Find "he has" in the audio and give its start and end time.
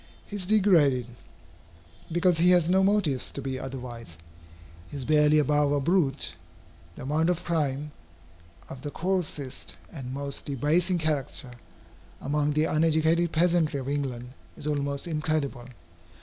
2.39-2.67